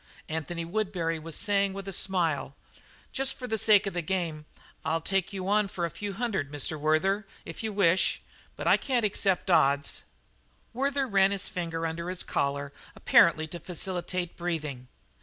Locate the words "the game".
3.93-4.47